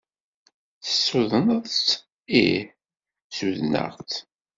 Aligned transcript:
Tessudned-tt? 0.81 1.87
Ih, 2.41 2.63
ssudneɣ-tt. 3.29 4.13